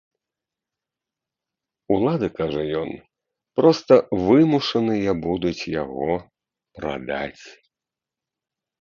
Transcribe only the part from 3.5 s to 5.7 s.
проста вымушаныя будуць